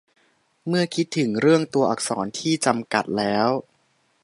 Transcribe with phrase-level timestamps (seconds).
[0.67, 3.49] เมื่อคิดถึงเรื่องตัวอักษรที่จำกัดแล้ว